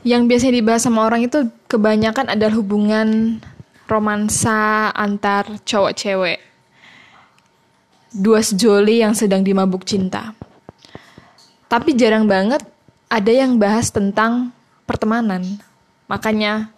yang 0.00 0.24
biasanya 0.24 0.60
dibahas 0.60 0.82
sama 0.84 1.04
orang 1.04 1.28
itu 1.28 1.48
kebanyakan 1.68 2.32
adalah 2.32 2.56
hubungan 2.56 3.38
romansa 3.84 4.88
antar 4.96 5.60
cowok 5.66 5.92
cewek. 5.92 6.38
Dua 8.10 8.42
sejoli 8.42 9.04
yang 9.04 9.14
sedang 9.14 9.44
dimabuk 9.44 9.86
cinta. 9.86 10.34
Tapi 11.70 11.94
jarang 11.94 12.26
banget 12.26 12.64
ada 13.06 13.30
yang 13.30 13.58
bahas 13.60 13.90
tentang 13.94 14.50
pertemanan. 14.88 15.46
Makanya 16.10 16.74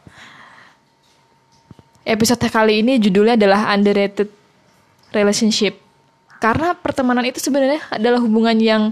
episode 2.05 2.45
kali 2.53 2.85
ini 2.85 3.01
judulnya 3.01 3.41
adalah 3.41 3.73
underrated 3.73 4.29
relationship. 5.17 5.81
Karena 6.43 6.75
pertemanan 6.75 7.25
itu 7.25 7.39
sebenarnya 7.39 7.81
adalah 7.89 8.19
hubungan 8.19 8.59
yang 8.59 8.83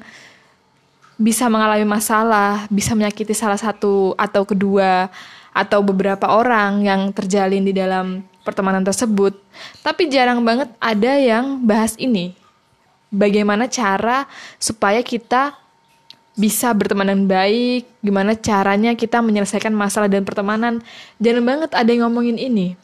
bisa 1.20 1.52
mengalami 1.52 1.84
masalah, 1.84 2.64
bisa 2.72 2.96
menyakiti 2.96 3.36
salah 3.36 3.60
satu 3.60 4.16
atau 4.16 4.48
kedua 4.48 5.12
atau 5.52 5.84
beberapa 5.84 6.32
orang 6.32 6.80
yang 6.80 7.12
terjalin 7.12 7.60
di 7.60 7.76
dalam 7.76 8.24
pertemanan 8.40 8.80
tersebut. 8.80 9.36
Tapi 9.84 10.08
jarang 10.08 10.40
banget 10.40 10.72
ada 10.80 11.20
yang 11.20 11.60
bahas 11.60 11.92
ini. 12.00 12.32
Bagaimana 13.12 13.68
cara 13.68 14.24
supaya 14.56 15.04
kita 15.04 15.52
bisa 16.40 16.72
berteman 16.72 17.12
dengan 17.12 17.28
baik, 17.28 17.84
gimana 18.00 18.32
caranya 18.32 18.96
kita 18.96 19.20
menyelesaikan 19.20 19.76
masalah 19.76 20.08
dan 20.08 20.24
pertemanan. 20.24 20.80
Jarang 21.20 21.44
banget 21.44 21.70
ada 21.76 21.90
yang 21.92 22.08
ngomongin 22.08 22.40
ini. 22.40 22.80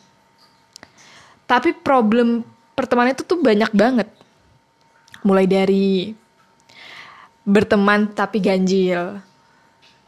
Tapi 1.48 1.72
problem 1.72 2.44
pertemanan 2.76 3.16
itu 3.16 3.24
tuh 3.24 3.40
banyak 3.40 3.72
banget. 3.72 4.12
Mulai 5.24 5.48
dari 5.48 6.12
berteman 7.46 8.10
tapi 8.10 8.42
ganjil. 8.42 9.22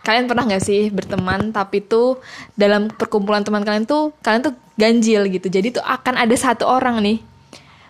Kalian 0.03 0.27
pernah 0.27 0.45
gak 0.51 0.65
sih 0.67 0.91
berteman 0.91 1.55
tapi 1.55 1.79
tuh 1.81 2.19
dalam 2.59 2.91
perkumpulan 2.91 3.47
teman 3.47 3.63
kalian 3.63 3.87
tuh 3.87 4.11
kalian 4.21 4.43
tuh 4.51 4.55
ganjil 4.75 5.31
gitu. 5.31 5.47
Jadi 5.47 5.79
tuh 5.79 5.85
akan 5.87 6.19
ada 6.19 6.35
satu 6.35 6.67
orang 6.67 6.99
nih 6.99 7.19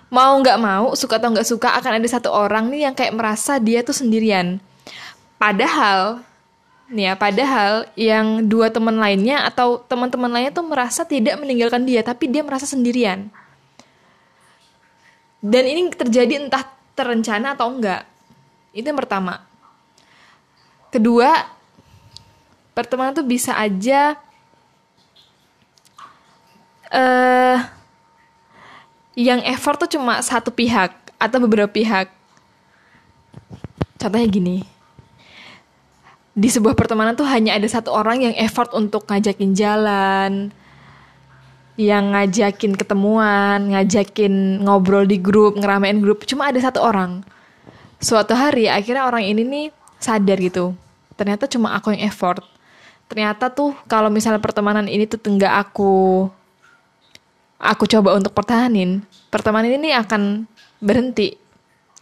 mau 0.08 0.40
nggak 0.40 0.58
mau 0.60 0.96
suka 0.96 1.20
atau 1.20 1.28
nggak 1.32 1.48
suka 1.48 1.68
akan 1.76 2.00
ada 2.00 2.08
satu 2.08 2.32
orang 2.32 2.72
nih 2.72 2.88
yang 2.88 2.94
kayak 2.96 3.12
merasa 3.12 3.60
dia 3.60 3.84
tuh 3.84 3.96
sendirian. 3.96 4.56
Padahal 5.36 6.24
nih 6.88 7.12
ya 7.12 7.14
padahal 7.20 7.84
yang 7.92 8.48
dua 8.48 8.72
teman 8.72 8.96
lainnya 8.96 9.44
atau 9.44 9.76
teman-teman 9.84 10.32
lainnya 10.32 10.52
tuh 10.56 10.64
merasa 10.64 11.04
tidak 11.04 11.36
meninggalkan 11.36 11.84
dia 11.84 12.00
tapi 12.00 12.32
dia 12.32 12.40
merasa 12.40 12.64
sendirian. 12.64 13.28
Dan 15.38 15.64
ini 15.70 15.92
terjadi 15.92 16.40
entah 16.40 16.66
terencana 16.96 17.54
atau 17.54 17.70
enggak 17.70 18.02
itu 18.78 18.86
yang 18.86 18.98
pertama. 18.98 19.42
Kedua, 20.88 21.34
pertemanan 22.72 23.12
tuh 23.12 23.26
bisa 23.26 23.58
aja 23.58 24.16
uh, 26.94 27.58
yang 29.18 29.42
effort 29.44 29.82
tuh 29.82 29.98
cuma 29.98 30.22
satu 30.22 30.54
pihak 30.54 30.94
atau 31.18 31.38
beberapa 31.42 31.68
pihak. 31.68 32.08
Contohnya 33.98 34.28
gini. 34.30 34.56
Di 36.38 36.46
sebuah 36.46 36.78
pertemanan 36.78 37.18
tuh 37.18 37.26
hanya 37.26 37.58
ada 37.58 37.66
satu 37.66 37.90
orang 37.90 38.22
yang 38.22 38.34
effort 38.38 38.70
untuk 38.70 39.10
ngajakin 39.10 39.58
jalan, 39.58 40.54
yang 41.74 42.14
ngajakin 42.14 42.78
ketemuan, 42.78 43.74
ngajakin 43.74 44.62
ngobrol 44.62 45.02
di 45.02 45.18
grup, 45.18 45.58
ngeramein 45.58 45.98
grup. 45.98 46.22
Cuma 46.30 46.46
ada 46.54 46.62
satu 46.62 46.78
orang 46.78 47.26
suatu 47.98 48.34
hari 48.34 48.70
akhirnya 48.70 49.06
orang 49.06 49.26
ini 49.26 49.42
nih 49.44 49.66
sadar 49.98 50.38
gitu. 50.38 50.74
Ternyata 51.18 51.50
cuma 51.50 51.74
aku 51.74 51.94
yang 51.94 52.06
effort. 52.06 52.42
Ternyata 53.10 53.50
tuh 53.50 53.74
kalau 53.90 54.12
misalnya 54.12 54.38
pertemanan 54.38 54.86
ini 54.86 55.08
tuh 55.08 55.18
enggak 55.26 55.54
aku 55.68 56.26
aku 57.58 57.84
coba 57.90 58.14
untuk 58.14 58.30
pertahanin 58.30 59.02
pertemanan 59.34 59.74
ini 59.74 59.90
akan 59.92 60.46
berhenti 60.78 61.34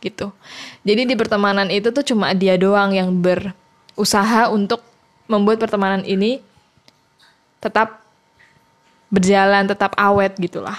gitu. 0.04 0.31
Jadi 0.84 1.09
di 1.09 1.15
pertemanan 1.16 1.72
itu 1.72 1.88
tuh 1.91 2.04
cuma 2.04 2.37
dia 2.37 2.60
doang 2.60 2.93
yang 2.93 3.09
berusaha 3.16 4.53
untuk 4.53 4.84
membuat 5.26 5.59
pertemanan 5.59 6.04
ini 6.04 6.38
tetap 7.59 8.04
berjalan 9.10 9.65
tetap 9.66 9.94
awet 9.97 10.34
gitulah 10.37 10.76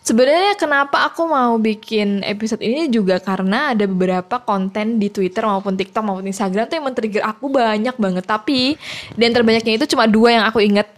Sebenarnya 0.00 0.56
kenapa 0.56 1.12
aku 1.12 1.28
mau 1.28 1.60
bikin 1.60 2.24
episode 2.24 2.64
ini 2.64 2.88
juga 2.88 3.20
karena 3.20 3.76
ada 3.76 3.84
beberapa 3.84 4.40
konten 4.40 4.96
di 4.96 5.12
Twitter 5.12 5.44
maupun 5.44 5.76
TikTok 5.76 6.00
maupun 6.00 6.24
Instagram 6.24 6.72
tuh 6.72 6.80
yang 6.80 6.86
men-trigger 6.88 7.22
aku 7.22 7.52
banyak 7.52 7.92
banget. 8.00 8.24
Tapi 8.24 8.80
dan 9.20 9.36
terbanyaknya 9.36 9.76
itu 9.76 9.86
cuma 9.92 10.08
dua 10.08 10.40
yang 10.40 10.44
aku 10.48 10.64
inget 10.64 10.88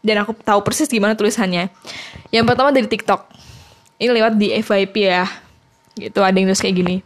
dan 0.00 0.24
aku 0.24 0.32
tahu 0.40 0.64
persis 0.64 0.88
gimana 0.88 1.12
tulisannya. 1.12 1.68
Yang 2.32 2.44
pertama 2.48 2.72
dari 2.72 2.88
TikTok. 2.88 3.28
Ini 4.00 4.08
lewat 4.08 4.32
di 4.40 4.56
FYP 4.56 4.94
ya. 5.04 5.28
Gitu 5.92 6.18
ada 6.24 6.32
yang 6.32 6.48
nulis 6.48 6.64
kayak 6.64 6.76
gini. 6.80 6.96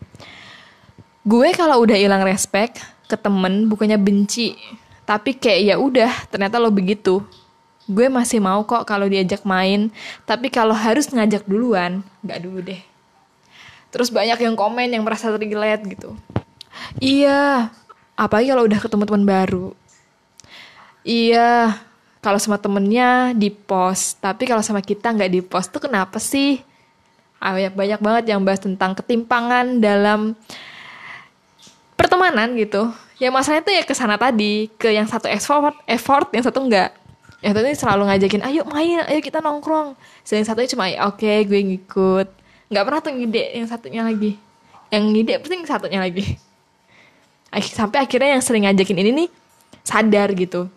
Gue 1.27 1.51
kalau 1.51 1.83
udah 1.83 1.99
hilang 1.99 2.23
respect 2.23 2.79
ke 3.11 3.19
temen 3.19 3.67
bukannya 3.67 3.99
benci, 3.99 4.55
tapi 5.03 5.35
kayak 5.35 5.61
ya 5.67 5.75
udah 5.83 6.13
ternyata 6.31 6.63
lo 6.63 6.71
begitu 6.71 7.27
gue 7.85 8.07
masih 8.09 8.41
mau 8.41 8.65
kok 8.65 8.89
kalau 8.89 9.05
diajak 9.09 9.45
main. 9.45 9.93
Tapi 10.25 10.49
kalau 10.49 10.73
harus 10.73 11.09
ngajak 11.13 11.45
duluan 11.45 12.01
nggak 12.25 12.41
dulu 12.41 12.59
deh. 12.65 12.81
Terus 13.93 14.11
banyak 14.11 14.41
yang 14.41 14.57
komen 14.57 14.91
yang 14.91 15.05
merasa 15.05 15.31
tergilet 15.31 15.85
gitu. 15.85 16.17
Iya 16.99 17.71
apalagi 18.19 18.51
kalau 18.51 18.65
udah 18.67 18.81
ketemu 18.81 19.05
teman 19.07 19.25
baru. 19.29 19.67
Iya 21.05 21.79
kalau 22.25 22.41
sama 22.41 22.57
temennya 22.57 23.37
di 23.37 23.53
post 23.53 24.17
tapi 24.25 24.49
kalau 24.49 24.65
sama 24.65 24.81
kita 24.81 25.13
nggak 25.13 25.31
di 25.31 25.41
post 25.45 25.71
tuh 25.71 25.85
kenapa 25.85 26.17
sih? 26.17 26.65
Ah, 27.37 27.53
banyak 27.53 27.77
banyak 27.77 28.01
banget 28.01 28.25
yang 28.33 28.41
bahas 28.41 28.65
tentang 28.65 28.97
ketimpangan 28.97 29.77
dalam 29.77 30.33
pertemanan 32.01 32.57
gitu. 32.57 32.89
Ya 33.21 33.29
masalahnya 33.29 33.69
tuh 33.69 33.75
ya 33.77 33.83
ke 33.85 33.95
sana 33.95 34.17
tadi 34.17 34.73
ke 34.81 34.91
yang 34.91 35.05
satu 35.05 35.29
effort 35.29 35.77
effort 35.85 36.33
yang 36.33 36.43
satu 36.43 36.65
enggak 36.65 37.04
yang 37.45 37.53
tadi 37.53 37.77
selalu 37.77 38.09
ngajakin 38.09 38.41
ayo 38.49 38.65
main 38.65 39.05
ayo 39.05 39.21
kita 39.21 39.45
nongkrong. 39.45 39.93
Yang 40.25 40.49
satunya 40.49 40.69
cuma 40.73 40.89
oke 40.89 41.21
okay, 41.21 41.45
gue 41.45 41.61
ngikut. 41.61 42.29
Nggak 42.73 42.85
pernah 42.89 43.01
tuh 43.05 43.13
ngide 43.13 43.45
yang 43.53 43.69
satunya 43.69 44.01
lagi. 44.01 44.41
Yang 44.89 45.05
ngide 45.13 45.35
pasti 45.45 45.53
yang 45.53 45.69
satunya 45.69 46.01
lagi. 46.01 46.25
Sampai 47.77 48.01
akhirnya 48.01 48.41
yang 48.41 48.43
sering 48.43 48.65
ngajakin 48.65 48.97
ini 48.97 49.11
nih 49.13 49.29
sadar 49.85 50.33
gitu. 50.33 50.73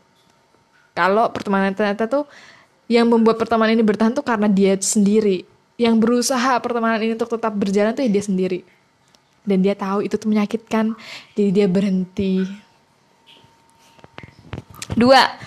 Kalau 0.91 1.31
pertemanan 1.31 1.71
ternyata 1.71 2.03
tuh 2.03 2.27
yang 2.91 3.07
membuat 3.07 3.39
pertemanan 3.39 3.71
ini 3.79 3.87
bertahan 3.87 4.11
tuh 4.11 4.27
karena 4.27 4.51
dia 4.51 4.75
sendiri. 4.75 5.47
Yang 5.79 5.95
berusaha 6.03 6.59
pertemanan 6.59 6.99
ini 6.99 7.15
untuk 7.15 7.31
tetap 7.31 7.55
berjalan 7.55 7.95
tuh 7.95 8.03
ya 8.03 8.11
dia 8.11 8.23
sendiri. 8.27 8.59
Dan 9.47 9.63
dia 9.63 9.71
tahu 9.71 10.03
itu 10.03 10.19
tuh 10.19 10.27
menyakitkan. 10.27 10.99
Jadi 11.31 11.49
dia 11.55 11.71
berhenti 11.71 12.43
dua 14.97 15.37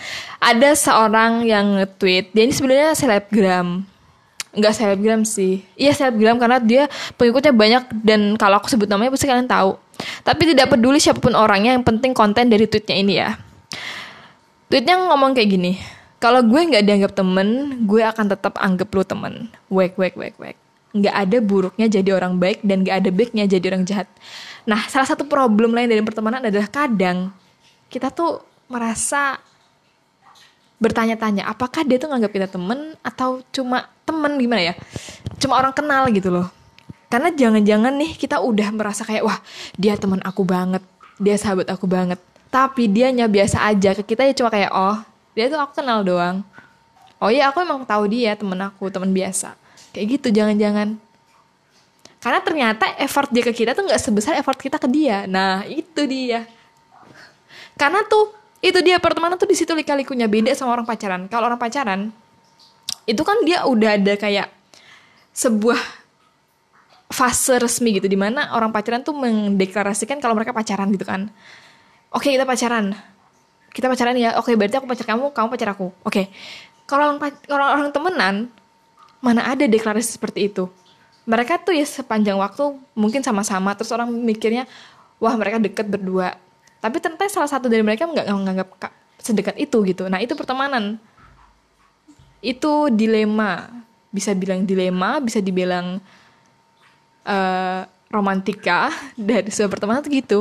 ada 0.40 0.72
seorang 0.72 1.44
yang 1.44 1.76
nge-tweet. 1.76 2.32
Dia 2.32 2.42
ini 2.48 2.54
sebenarnya 2.56 2.96
selebgram. 2.96 3.84
Nggak 4.56 4.72
selebgram 4.72 5.22
sih. 5.28 5.62
Iya 5.76 5.92
selebgram 5.92 6.40
karena 6.40 6.58
dia 6.58 6.88
pengikutnya 7.20 7.52
banyak 7.52 7.82
dan 8.00 8.34
kalau 8.40 8.56
aku 8.58 8.72
sebut 8.72 8.88
namanya 8.88 9.12
pasti 9.12 9.28
kalian 9.28 9.46
tahu. 9.46 9.76
Tapi 10.24 10.42
tidak 10.56 10.72
peduli 10.72 10.96
siapa 10.96 11.20
pun 11.20 11.36
orangnya 11.36 11.76
yang 11.76 11.84
penting 11.84 12.16
konten 12.16 12.48
dari 12.48 12.64
tweetnya 12.64 12.96
ini 12.96 13.14
ya. 13.20 13.36
Tweetnya 14.72 14.96
ngomong 14.96 15.36
kayak 15.36 15.50
gini 15.50 15.72
kalau 16.20 16.40
gue 16.44 16.60
nggak 16.60 16.84
dianggap 16.84 17.12
temen 17.16 17.48
gue 17.84 18.02
akan 18.04 18.26
tetap 18.32 18.56
anggap 18.56 18.88
lu 18.90 19.04
temen. 19.04 19.52
Wek 19.68 20.00
wek 20.00 20.16
wek 20.16 20.34
wek. 20.40 20.56
Nggak 20.96 21.14
ada 21.14 21.36
buruknya 21.44 21.86
jadi 21.86 22.10
orang 22.16 22.40
baik 22.40 22.64
dan 22.64 22.82
nggak 22.82 22.96
ada 22.96 23.10
baiknya 23.12 23.44
jadi 23.44 23.76
orang 23.76 23.84
jahat. 23.84 24.08
Nah 24.64 24.88
salah 24.88 25.06
satu 25.06 25.28
problem 25.28 25.76
lain 25.76 25.86
dari 25.86 26.00
pertemanan 26.00 26.48
adalah 26.48 26.66
kadang 26.66 27.30
kita 27.92 28.08
tuh 28.08 28.49
merasa 28.70 29.42
bertanya-tanya 30.80 31.44
apakah 31.44 31.84
dia 31.84 32.00
tuh 32.00 32.08
nganggap 32.08 32.32
kita 32.32 32.48
temen 32.48 32.94
atau 33.02 33.42
cuma 33.52 33.90
temen? 34.06 34.38
Gimana 34.38 34.72
ya? 34.72 34.74
Cuma 35.42 35.58
orang 35.58 35.74
kenal 35.74 36.08
gitu 36.14 36.30
loh. 36.30 36.48
Karena 37.10 37.34
jangan-jangan 37.34 37.90
nih 37.98 38.14
kita 38.14 38.38
udah 38.38 38.70
merasa 38.70 39.02
kayak 39.02 39.26
wah 39.26 39.42
dia 39.74 39.98
teman 39.98 40.22
aku 40.22 40.46
banget 40.46 40.80
dia 41.20 41.36
sahabat 41.36 41.68
aku 41.68 41.84
banget. 41.84 42.16
Tapi 42.48 42.88
dianya 42.88 43.28
biasa 43.28 43.62
aja 43.68 43.92
ke 43.94 44.02
kita 44.02 44.26
ya 44.26 44.32
cuma 44.34 44.48
kayak 44.48 44.72
oh 44.72 44.96
dia 45.36 45.46
tuh 45.52 45.60
aku 45.60 45.84
kenal 45.84 46.00
doang. 46.00 46.42
Oh 47.20 47.28
iya 47.28 47.52
aku 47.52 47.60
emang 47.60 47.84
tahu 47.84 48.08
dia 48.08 48.32
temen 48.34 48.56
aku 48.64 48.88
temen 48.88 49.12
biasa. 49.12 49.54
Kayak 49.92 50.06
gitu 50.18 50.28
jangan-jangan. 50.32 50.96
Karena 52.20 52.40
ternyata 52.40 52.84
effort 52.96 53.28
dia 53.28 53.44
ke 53.44 53.52
kita 53.52 53.76
tuh 53.76 53.84
nggak 53.84 54.00
sebesar 54.00 54.40
effort 54.40 54.56
kita 54.56 54.80
ke 54.80 54.88
dia. 54.88 55.28
Nah 55.28 55.62
itu 55.68 56.08
dia. 56.08 56.48
Karena 57.76 58.00
tuh 58.08 58.32
itu 58.60 58.78
dia 58.84 59.00
pertemanan 59.00 59.40
tuh 59.40 59.48
di 59.48 59.56
situ 59.56 59.72
lika-likunya. 59.72 60.28
Beda 60.28 60.52
sama 60.52 60.76
orang 60.76 60.84
pacaran. 60.84 61.24
Kalau 61.32 61.48
orang 61.48 61.60
pacaran 61.60 62.12
itu 63.08 63.22
kan 63.24 63.40
dia 63.42 63.64
udah 63.64 63.96
ada 63.96 64.14
kayak 64.20 64.52
sebuah 65.32 65.80
fase 67.10 67.58
resmi 67.58 67.98
gitu 67.98 68.06
di 68.06 68.14
mana 68.14 68.54
orang 68.54 68.70
pacaran 68.70 69.02
tuh 69.02 69.16
mendeklarasikan 69.16 70.20
kalau 70.20 70.36
mereka 70.36 70.52
pacaran 70.52 70.92
gitu 70.92 71.08
kan. 71.08 71.32
Oke 72.12 72.28
kita 72.30 72.44
pacaran. 72.44 72.92
Kita 73.72 73.88
pacaran 73.88 74.14
ya. 74.20 74.36
Oke 74.36 74.52
berarti 74.54 74.76
aku 74.76 74.86
pacar 74.86 75.08
kamu 75.08 75.32
kamu 75.32 75.46
pacar 75.56 75.68
aku. 75.72 75.88
Oke. 76.04 76.28
Kalau 76.84 77.16
orang 77.16 77.32
orang 77.48 77.68
orang 77.80 77.88
temenan 77.96 78.34
mana 79.24 79.48
ada 79.48 79.64
deklarasi 79.64 80.20
seperti 80.20 80.52
itu. 80.52 80.68
Mereka 81.24 81.64
tuh 81.64 81.72
ya 81.72 81.86
sepanjang 81.88 82.36
waktu 82.36 82.76
mungkin 82.92 83.24
sama-sama 83.24 83.72
terus 83.72 83.88
orang 83.94 84.12
mikirnya 84.12 84.68
wah 85.16 85.32
mereka 85.36 85.56
deket 85.56 85.86
berdua 85.88 86.36
tapi 86.80 86.96
ternyata 86.96 87.28
salah 87.28 87.48
satu 87.52 87.68
dari 87.68 87.84
mereka 87.84 88.08
nggak 88.08 88.26
menganggap 88.32 88.68
sedekat 89.20 89.56
itu 89.60 89.84
gitu. 89.84 90.08
Nah 90.08 90.18
itu 90.24 90.32
pertemanan. 90.32 90.96
Itu 92.40 92.88
dilema. 92.88 93.68
Bisa 94.10 94.32
bilang 94.34 94.64
dilema 94.66 95.20
bisa 95.22 95.38
dibilang 95.38 96.00
uh, 97.28 97.80
romantika 98.10 98.90
dari 99.20 99.52
sebuah 99.52 99.76
pertemanan 99.76 100.00
tuh 100.00 100.12
gitu. 100.16 100.40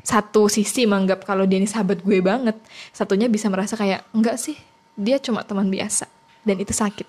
Satu 0.00 0.48
sisi 0.48 0.88
menganggap 0.88 1.28
kalau 1.28 1.44
dia 1.44 1.60
ini 1.60 1.68
sahabat 1.68 2.00
gue 2.00 2.18
banget 2.22 2.56
satunya 2.94 3.26
bisa 3.26 3.50
merasa 3.50 3.74
kayak 3.74 4.06
enggak 4.14 4.38
sih 4.38 4.54
dia 4.94 5.18
cuma 5.20 5.44
teman 5.44 5.68
biasa 5.68 6.08
dan 6.42 6.56
itu 6.56 6.72
sakit. 6.72 7.06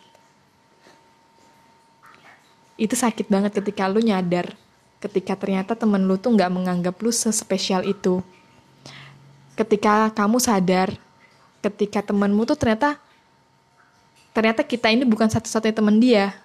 Itu 2.78 2.94
sakit 2.94 3.32
banget 3.32 3.58
ketika 3.58 3.88
lu 3.88 4.04
nyadar 4.04 4.54
ketika 4.98 5.38
ternyata 5.38 5.78
temen 5.78 6.10
lu 6.10 6.18
tuh 6.18 6.34
nggak 6.34 6.50
menganggap 6.50 6.98
lu 7.00 7.14
sespesial 7.14 7.86
itu 7.86 8.26
ketika 9.58 10.14
kamu 10.14 10.38
sadar 10.38 10.94
ketika 11.66 12.06
temenmu 12.06 12.46
tuh 12.46 12.54
ternyata 12.54 13.02
ternyata 14.32 14.62
kita 14.62 14.94
ini 14.94 15.02
bukan 15.02 15.26
satu-satunya 15.26 15.74
teman 15.74 15.98
dia 15.98 16.38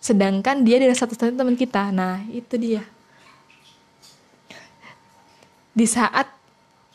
sedangkan 0.00 0.60
dia 0.64 0.80
adalah 0.80 0.96
satu-satunya 0.96 1.36
teman 1.36 1.56
kita. 1.56 1.92
Nah 1.92 2.24
itu 2.32 2.56
dia. 2.56 2.82
Di 5.76 5.84
saat 5.84 6.28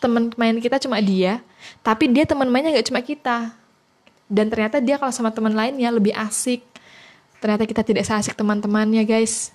teman 0.02 0.34
main 0.36 0.58
kita 0.62 0.82
cuma 0.82 1.02
dia 1.02 1.40
tapi 1.82 2.10
dia 2.10 2.26
teman 2.26 2.50
mainnya 2.50 2.74
nggak 2.74 2.88
cuma 2.90 3.02
kita. 3.02 3.54
Dan 4.26 4.50
ternyata 4.50 4.82
dia 4.82 4.98
kalau 4.98 5.14
sama 5.14 5.30
teman 5.30 5.54
lainnya 5.54 5.94
lebih 5.94 6.14
asik. 6.18 6.66
Ternyata 7.38 7.70
kita 7.70 7.86
tidak 7.86 8.10
seasik 8.10 8.34
teman-temannya 8.34 9.06
guys. 9.06 9.54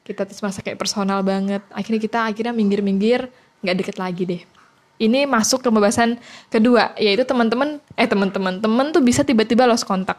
Kita 0.00 0.24
terus 0.24 0.40
merasa 0.40 0.64
kayak 0.64 0.80
personal 0.80 1.20
banget. 1.20 1.60
Akhirnya 1.76 2.00
kita 2.00 2.18
akhirnya 2.24 2.56
minggir-minggir 2.56 3.28
nggak 3.60 3.76
deket 3.84 3.96
lagi 4.00 4.24
deh 4.24 4.55
ini 4.96 5.28
masuk 5.28 5.60
ke 5.60 5.68
pembahasan 5.68 6.16
kedua 6.48 6.96
yaitu 6.96 7.24
teman-teman 7.28 7.80
eh 7.96 8.08
teman-teman 8.08 8.60
teman 8.64 8.86
tuh 8.92 9.04
bisa 9.04 9.22
tiba-tiba 9.22 9.68
lost 9.68 9.84
kontak. 9.84 10.16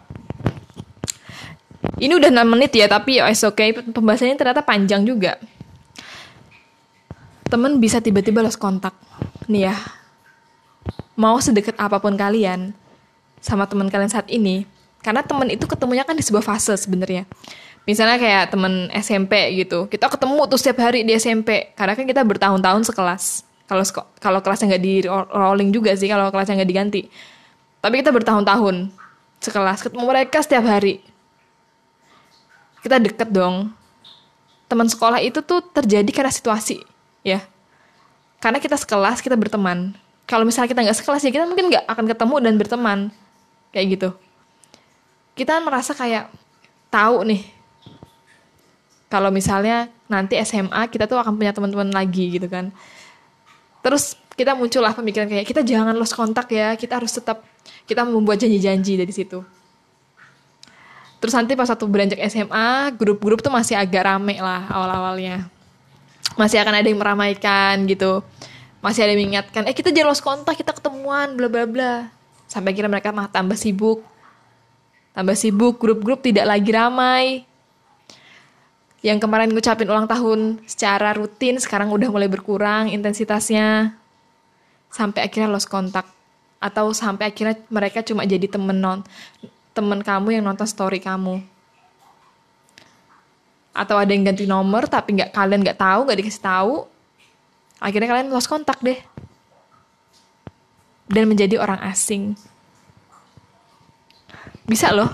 Ini 1.97 2.13
udah 2.13 2.29
6 2.29 2.45
menit 2.45 2.71
ya 2.77 2.85
tapi 2.85 3.17
ya 3.17 3.25
oke 3.25 3.57
okay. 3.57 3.73
pembahasannya 3.73 4.37
ternyata 4.37 4.61
panjang 4.61 5.01
juga. 5.01 5.41
Temen 7.49 7.81
bisa 7.81 7.97
tiba-tiba 7.97 8.45
lost 8.45 8.61
kontak. 8.61 8.93
Nih 9.49 9.71
ya 9.71 9.75
mau 11.17 11.41
sedekat 11.41 11.73
apa 11.81 11.97
pun 11.97 12.13
kalian 12.13 12.77
sama 13.41 13.65
teman 13.65 13.89
kalian 13.89 14.13
saat 14.13 14.29
ini 14.29 14.69
karena 15.01 15.25
temen 15.25 15.49
itu 15.49 15.65
ketemunya 15.65 16.05
kan 16.05 16.13
di 16.13 16.21
sebuah 16.21 16.45
fase 16.45 16.77
sebenarnya. 16.77 17.25
Misalnya 17.87 18.19
kayak 18.19 18.53
temen 18.53 18.93
SMP 18.93 19.57
gitu 19.57 19.89
kita 19.89 20.05
ketemu 20.05 20.45
tuh 20.45 20.59
setiap 20.61 20.85
hari 20.85 21.01
di 21.01 21.17
SMP 21.17 21.73
karena 21.73 21.97
kan 21.97 22.05
kita 22.05 22.21
bertahun-tahun 22.21 22.85
sekelas 22.93 23.46
kalau 23.67 23.83
kalau 24.23 24.39
kelasnya 24.39 24.75
nggak 24.75 24.83
di 24.83 24.93
rolling 25.11 25.75
juga 25.75 25.91
sih 25.93 26.07
kalau 26.07 26.31
kelasnya 26.31 26.63
nggak 26.63 26.71
diganti. 26.71 27.01
Tapi 27.83 27.99
kita 27.99 28.15
bertahun-tahun 28.15 28.89
sekelas 29.43 29.83
ketemu 29.83 30.03
mereka 30.07 30.39
setiap 30.39 30.63
hari. 30.65 31.03
Kita 32.81 32.97
deket 32.97 33.29
dong. 33.29 33.75
Teman 34.67 34.87
sekolah 34.87 35.19
itu 35.23 35.43
tuh 35.43 35.63
terjadi 35.63 36.07
karena 36.11 36.31
situasi 36.31 36.79
ya. 37.27 37.43
Karena 38.39 38.63
kita 38.63 38.79
sekelas 38.79 39.19
kita 39.19 39.35
berteman. 39.35 39.95
Kalau 40.27 40.43
misalnya 40.43 40.71
kita 40.71 40.81
nggak 40.87 40.97
sekelas 41.03 41.21
ya 41.27 41.31
kita 41.31 41.45
mungkin 41.47 41.71
nggak 41.71 41.85
akan 41.87 42.05
ketemu 42.07 42.35
dan 42.39 42.53
berteman. 42.55 42.99
Kayak 43.75 43.85
gitu. 43.99 44.09
Kita 45.35 45.59
merasa 45.59 45.91
kayak 45.91 46.31
tahu 46.87 47.27
nih 47.27 47.43
kalau 49.07 49.31
misalnya 49.31 49.87
nanti 50.11 50.35
SMA 50.43 50.87
kita 50.91 51.07
tuh 51.07 51.19
akan 51.19 51.35
punya 51.35 51.55
teman-teman 51.55 51.91
lagi 51.91 52.31
gitu 52.31 52.47
kan 52.47 52.71
terus 53.87 54.19
kita 54.35 54.51
muncullah 54.51 54.91
pemikiran 54.91 55.31
kayak 55.31 55.47
kita 55.47 55.63
jangan 55.63 55.95
lost 55.95 56.11
kontak 56.11 56.51
ya 56.51 56.75
kita 56.75 56.99
harus 56.99 57.15
tetap 57.15 57.41
kita 57.87 58.03
membuat 58.03 58.43
janji-janji 58.43 58.99
dari 58.99 59.13
situ. 59.15 59.39
Terus 61.17 61.33
nanti 61.33 61.57
pas 61.57 61.65
satu 61.65 61.89
beranjak 61.89 62.21
SMA 62.29 62.93
grup-grup 62.93 63.41
tuh 63.41 63.49
masih 63.49 63.73
agak 63.73 64.05
rame 64.05 64.37
lah 64.37 64.69
awal-awalnya. 64.69 65.49
Masih 66.37 66.61
akan 66.61 66.83
ada 66.83 66.85
yang 66.85 66.99
meramaikan 66.99 67.89
gitu. 67.89 68.21
Masih 68.83 69.07
ada 69.07 69.15
yang 69.15 69.25
mengingatkan 69.25 69.65
eh 69.65 69.73
kita 69.73 69.89
jangan 69.89 70.13
lost 70.13 70.21
kontak 70.21 70.53
kita 70.59 70.75
ketemuan 70.75 71.33
bla 71.33 71.47
bla 71.49 71.65
bla. 71.65 71.93
Sampai 72.45 72.77
kira 72.77 72.85
mereka 72.85 73.09
mah 73.09 73.31
tambah 73.31 73.57
sibuk. 73.57 74.05
Tambah 75.17 75.33
sibuk 75.33 75.81
grup-grup 75.81 76.21
tidak 76.21 76.45
lagi 76.45 76.69
ramai 76.69 77.47
yang 79.07 79.23
kemarin 79.23 79.55
ngucapin 79.55 79.87
ulang 79.87 80.03
tahun 80.03 80.59
secara 80.67 81.15
rutin 81.15 81.55
sekarang 81.63 81.87
udah 81.95 82.11
mulai 82.11 82.27
berkurang 82.27 82.91
intensitasnya. 82.91 83.95
Sampai 84.91 85.23
akhirnya 85.23 85.47
lost 85.47 85.71
kontak 85.71 86.03
atau 86.59 86.91
sampai 86.91 87.31
akhirnya 87.31 87.55
mereka 87.71 88.03
cuma 88.03 88.27
jadi 88.27 88.51
temen 88.51 88.75
non 88.75 88.99
temen 89.71 90.03
kamu 90.03 90.35
yang 90.35 90.43
nonton 90.43 90.67
story 90.67 90.99
kamu. 90.99 91.39
Atau 93.71 93.95
ada 93.95 94.11
yang 94.11 94.27
ganti 94.27 94.43
nomor 94.43 94.91
tapi 94.91 95.15
nggak 95.15 95.31
kalian 95.31 95.63
nggak 95.63 95.79
tahu 95.79 95.99
nggak 96.03 96.19
dikasih 96.19 96.43
tahu 96.43 96.75
akhirnya 97.79 98.11
kalian 98.11 98.27
lost 98.27 98.51
kontak 98.51 98.83
deh. 98.83 98.99
Dan 101.07 101.31
menjadi 101.31 101.55
orang 101.63 101.79
asing. 101.87 102.35
Bisa 104.67 104.91
loh 104.91 105.07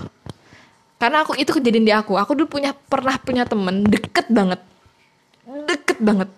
karena 1.04 1.20
aku 1.20 1.36
itu 1.36 1.52
kejadian 1.52 1.84
di 1.84 1.92
aku. 1.92 2.16
Aku 2.16 2.32
dulu 2.32 2.56
punya 2.56 2.72
pernah 2.72 3.20
punya 3.20 3.44
temen 3.44 3.84
deket 3.84 4.24
banget. 4.32 4.56
Deket 5.44 6.00
banget. 6.00 6.32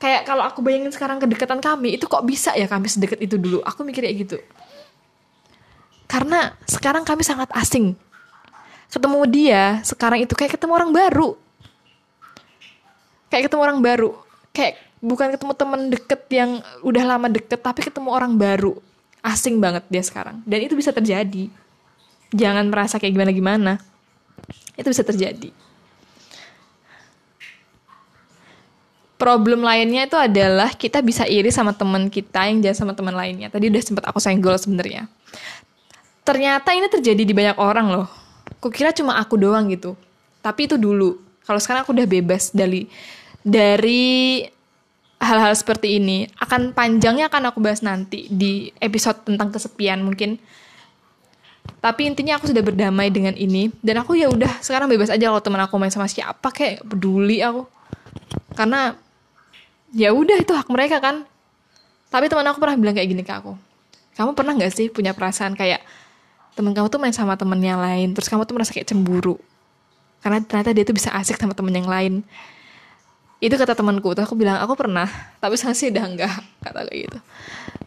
Kayak 0.00 0.24
kalau 0.24 0.48
aku 0.48 0.64
bayangin 0.64 0.88
sekarang 0.88 1.20
kedekatan 1.20 1.60
kami 1.60 2.00
itu 2.00 2.08
kok 2.08 2.24
bisa 2.24 2.56
ya 2.56 2.64
kami 2.64 2.88
sedekat 2.88 3.20
itu 3.20 3.36
dulu? 3.36 3.60
Aku 3.60 3.84
mikir 3.84 4.00
kayak 4.00 4.16
gitu. 4.16 4.40
Karena 6.08 6.56
sekarang 6.64 7.04
kami 7.04 7.20
sangat 7.20 7.52
asing. 7.52 7.92
Ketemu 8.88 9.28
dia 9.28 9.84
sekarang 9.84 10.24
itu 10.24 10.32
kayak 10.32 10.56
ketemu 10.56 10.72
orang 10.80 10.90
baru. 10.96 11.36
Kayak 13.28 13.52
ketemu 13.52 13.60
orang 13.60 13.78
baru. 13.84 14.10
Kayak 14.56 14.80
bukan 15.04 15.36
ketemu 15.36 15.52
temen 15.52 15.80
deket 15.92 16.22
yang 16.32 16.50
udah 16.80 17.04
lama 17.04 17.28
deket 17.28 17.60
tapi 17.60 17.84
ketemu 17.84 18.08
orang 18.08 18.40
baru. 18.40 18.80
Asing 19.20 19.60
banget 19.60 19.84
dia 19.92 20.00
sekarang. 20.00 20.40
Dan 20.48 20.64
itu 20.64 20.72
bisa 20.72 20.96
terjadi 20.96 21.52
jangan 22.30 22.66
merasa 22.70 22.96
kayak 22.98 23.14
gimana 23.14 23.32
gimana 23.34 23.72
itu 24.80 24.88
bisa 24.88 25.04
terjadi. 25.04 25.52
Problem 29.20 29.60
lainnya 29.60 30.08
itu 30.08 30.16
adalah 30.16 30.72
kita 30.72 31.04
bisa 31.04 31.28
iri 31.28 31.52
sama 31.52 31.76
teman 31.76 32.08
kita 32.08 32.48
yang 32.48 32.64
jalan 32.64 32.78
sama 32.78 32.92
teman 32.96 33.12
lainnya. 33.12 33.52
Tadi 33.52 33.68
udah 33.68 33.82
sempat 33.84 34.08
aku 34.08 34.16
senggol 34.16 34.56
sebenarnya. 34.56 35.04
Ternyata 36.24 36.72
ini 36.72 36.88
terjadi 36.88 37.20
di 37.20 37.34
banyak 37.36 37.60
orang 37.60 37.92
loh. 37.92 38.08
Kukira 38.64 38.96
cuma 38.96 39.20
aku 39.20 39.36
doang 39.36 39.68
gitu. 39.68 39.92
Tapi 40.40 40.72
itu 40.72 40.80
dulu. 40.80 41.20
Kalau 41.44 41.60
sekarang 41.60 41.84
aku 41.84 41.92
udah 41.92 42.08
bebas 42.08 42.48
dari 42.56 42.88
dari 43.44 44.40
hal-hal 45.20 45.52
seperti 45.52 46.00
ini. 46.00 46.24
Akan 46.40 46.72
panjangnya 46.72 47.28
akan 47.28 47.52
aku 47.52 47.60
bahas 47.60 47.84
nanti 47.84 48.24
di 48.32 48.72
episode 48.80 49.20
tentang 49.28 49.52
kesepian 49.52 50.00
mungkin 50.00 50.40
tapi 51.80 52.12
intinya 52.12 52.36
aku 52.36 52.52
sudah 52.52 52.60
berdamai 52.60 53.08
dengan 53.08 53.32
ini. 53.32 53.72
Dan 53.80 54.04
aku 54.04 54.12
ya 54.12 54.28
udah 54.28 54.60
sekarang 54.60 54.92
bebas 54.92 55.08
aja 55.08 55.32
kalau 55.32 55.40
teman 55.40 55.64
aku 55.64 55.80
main 55.80 55.88
sama 55.88 56.04
siapa 56.06 56.52
kayak 56.52 56.84
peduli 56.84 57.40
aku. 57.40 57.64
Karena 58.52 58.92
ya 59.96 60.12
udah 60.12 60.36
itu 60.44 60.52
hak 60.52 60.68
mereka 60.68 61.00
kan. 61.00 61.24
Tapi 62.12 62.28
teman 62.28 62.44
aku 62.52 62.60
pernah 62.60 62.76
bilang 62.76 62.92
kayak 62.92 63.08
gini 63.08 63.24
ke 63.24 63.32
aku. 63.32 63.56
Kamu 64.12 64.36
pernah 64.36 64.52
nggak 64.52 64.72
sih 64.76 64.92
punya 64.92 65.16
perasaan 65.16 65.56
kayak 65.56 65.80
temen 66.52 66.76
kamu 66.76 66.92
tuh 66.92 67.00
main 67.00 67.16
sama 67.16 67.40
temen 67.40 67.56
yang 67.64 67.80
lain 67.80 68.12
terus 68.12 68.28
kamu 68.28 68.44
tuh 68.44 68.60
merasa 68.60 68.76
kayak 68.76 68.92
cemburu? 68.92 69.40
Karena 70.20 70.44
ternyata 70.44 70.76
dia 70.76 70.84
tuh 70.84 70.92
bisa 70.92 71.08
asik 71.16 71.40
sama 71.40 71.56
temen 71.56 71.72
yang 71.72 71.88
lain. 71.88 72.20
Itu 73.40 73.56
kata 73.56 73.72
temanku. 73.72 74.12
Terus 74.12 74.28
aku 74.28 74.36
bilang 74.36 74.60
aku 74.60 74.76
pernah 74.76 75.08
tapi 75.40 75.56
sekarang 75.56 75.78
sih 75.80 75.88
udah 75.88 76.04
enggak 76.04 76.34
kata 76.60 76.84
kayak 76.92 76.98
gitu. 77.08 77.18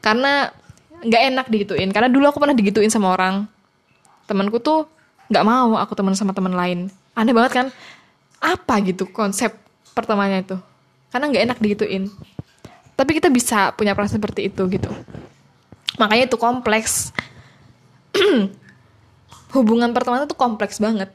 Karena 0.01 0.49
nggak 1.05 1.21
enak 1.29 1.45
digituin. 1.53 1.93
Karena 1.93 2.09
dulu 2.09 2.25
aku 2.25 2.41
pernah 2.41 2.57
digituin 2.57 2.89
sama 2.89 3.13
orang 3.13 3.52
temanku 4.27 4.59
tuh 4.59 4.87
nggak 5.31 5.45
mau 5.45 5.79
aku 5.79 5.93
temen 5.95 6.13
sama 6.13 6.35
temen 6.35 6.53
lain. 6.53 6.91
Aneh 7.15 7.33
banget 7.33 7.51
kan? 7.53 7.67
Apa 8.43 8.83
gitu 8.83 9.07
konsep 9.09 9.55
pertamanya 9.95 10.43
itu? 10.43 10.57
Karena 11.13 11.29
nggak 11.29 11.43
enak 11.49 11.57
digituin. 11.61 12.09
Tapi 12.93 13.11
kita 13.17 13.29
bisa 13.29 13.73
punya 13.73 13.97
perasaan 13.97 14.21
seperti 14.21 14.49
itu 14.51 14.61
gitu. 14.69 14.89
Makanya 15.97 16.29
itu 16.29 16.37
kompleks. 16.37 17.13
Hubungan 19.55 19.93
pertemanan 19.93 20.25
tuh 20.25 20.37
kompleks 20.37 20.81
banget. 20.81 21.13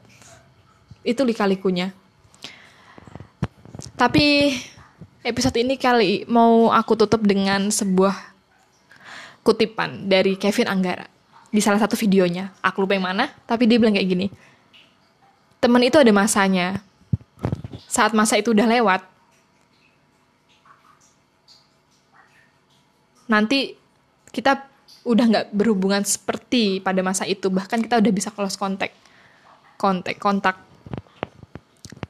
Itu 1.03 1.23
lika-likunya. 1.27 1.91
Tapi 3.95 4.55
episode 5.23 5.55
ini 5.59 5.75
kali 5.75 6.23
mau 6.27 6.71
aku 6.71 6.95
tutup 6.95 7.23
dengan 7.23 7.67
sebuah 7.71 8.15
kutipan 9.43 10.07
dari 10.07 10.35
Kevin 10.35 10.67
Anggara 10.67 11.18
di 11.49 11.61
salah 11.61 11.81
satu 11.81 11.97
videonya. 11.97 12.53
Aku 12.61 12.85
lupa 12.85 12.93
yang 12.97 13.09
mana, 13.09 13.29
tapi 13.49 13.65
dia 13.65 13.81
bilang 13.81 13.93
kayak 13.93 14.09
gini. 14.09 14.27
Teman 15.59 15.81
itu 15.83 15.97
ada 15.97 16.09
masanya. 16.13 16.81
Saat 17.89 18.13
masa 18.13 18.37
itu 18.37 18.53
udah 18.53 18.69
lewat, 18.69 19.01
nanti 23.29 23.77
kita 24.33 24.65
udah 25.05 25.25
nggak 25.29 25.45
berhubungan 25.53 26.01
seperti 26.01 26.81
pada 26.81 26.99
masa 27.05 27.29
itu 27.29 27.47
bahkan 27.53 27.79
kita 27.79 28.01
udah 28.01 28.11
bisa 28.11 28.33
close 28.33 28.57
kontak 28.57 28.91
kontak 29.77 30.17
kontak 30.17 30.57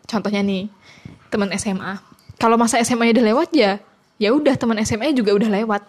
contohnya 0.09 0.41
nih 0.41 0.71
teman 1.29 1.53
SMA 1.53 2.01
kalau 2.41 2.55
masa 2.57 2.81
SMA 2.81 3.13
udah 3.13 3.23
lewat 3.35 3.49
ya 3.53 3.77
ya 4.17 4.33
udah 4.33 4.55
teman 4.57 4.79
SMA 4.81 5.13
juga 5.13 5.35
udah 5.35 5.51
lewat 5.51 5.83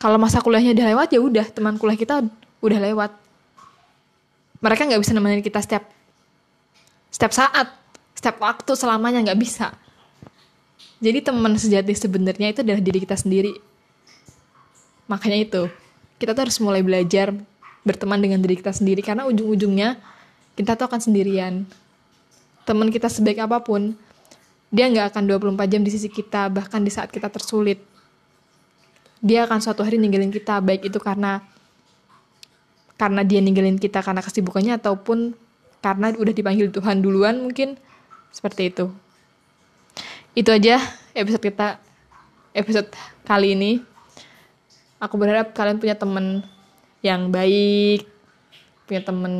kalau 0.00 0.16
masa 0.16 0.40
kuliahnya 0.40 0.72
udah 0.72 0.86
lewat 0.96 1.08
ya 1.12 1.20
udah 1.20 1.46
teman 1.52 1.76
kuliah 1.76 2.00
kita 2.00 2.24
udah 2.64 2.78
lewat. 2.80 3.12
Mereka 4.64 4.88
nggak 4.88 5.00
bisa 5.04 5.12
nemenin 5.12 5.44
kita 5.44 5.60
setiap 5.60 5.84
setiap 7.12 7.36
saat 7.36 7.68
setiap 8.16 8.40
waktu 8.40 8.72
selamanya 8.72 9.20
nggak 9.28 9.36
bisa. 9.36 9.76
Jadi 11.04 11.20
teman 11.20 11.52
sejati 11.60 11.92
sebenarnya 11.92 12.48
itu 12.48 12.64
adalah 12.64 12.80
diri 12.80 12.98
kita 13.04 13.16
sendiri. 13.16 13.52
Makanya 15.04 15.38
itu 15.44 15.62
kita 16.16 16.32
tuh 16.32 16.48
harus 16.48 16.56
mulai 16.64 16.80
belajar 16.80 17.36
berteman 17.84 18.20
dengan 18.20 18.40
diri 18.40 18.56
kita 18.56 18.72
sendiri 18.72 19.04
karena 19.04 19.28
ujung-ujungnya 19.28 20.00
kita 20.56 20.80
tuh 20.80 20.88
akan 20.88 21.00
sendirian. 21.00 21.68
Teman 22.64 22.88
kita 22.88 23.12
sebaik 23.12 23.40
apa 23.44 23.60
pun 23.60 23.92
dia 24.72 24.88
nggak 24.88 25.12
akan 25.12 25.28
24 25.28 25.72
jam 25.76 25.84
di 25.84 25.92
sisi 25.92 26.08
kita 26.08 26.48
bahkan 26.48 26.80
di 26.80 26.88
saat 26.88 27.12
kita 27.12 27.28
tersulit 27.28 27.89
dia 29.20 29.44
akan 29.44 29.60
suatu 29.60 29.84
hari 29.84 30.00
ninggalin 30.00 30.32
kita 30.32 30.58
baik 30.64 30.88
itu 30.88 30.96
karena 30.96 31.44
karena 32.96 33.24
dia 33.24 33.40
ninggalin 33.40 33.80
kita 33.80 34.04
karena 34.04 34.20
kesibukannya 34.20 34.76
ataupun 34.76 35.32
karena 35.80 36.12
udah 36.12 36.34
dipanggil 36.36 36.68
Tuhan 36.68 37.00
duluan 37.00 37.40
mungkin 37.40 37.80
seperti 38.28 38.68
itu. 38.72 38.92
Itu 40.36 40.52
aja 40.52 40.80
episode 41.16 41.40
kita 41.40 41.80
episode 42.52 42.92
kali 43.24 43.56
ini. 43.56 43.80
Aku 45.00 45.16
berharap 45.16 45.56
kalian 45.56 45.80
punya 45.80 45.96
temen 45.96 46.44
yang 47.00 47.32
baik 47.32 48.04
punya 48.90 49.06
temen 49.06 49.34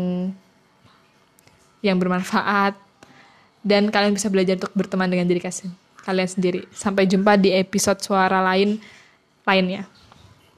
yang 1.82 1.98
bermanfaat 1.98 2.78
dan 3.66 3.90
kalian 3.90 4.14
bisa 4.14 4.30
belajar 4.30 4.54
untuk 4.54 4.70
berteman 4.78 5.10
dengan 5.10 5.26
diri 5.26 5.42
kalian 6.06 6.30
sendiri. 6.30 6.70
Sampai 6.70 7.10
jumpa 7.10 7.34
di 7.34 7.50
episode 7.50 7.98
suara 7.98 8.38
lain 8.40 8.78
lainnya 9.50 9.82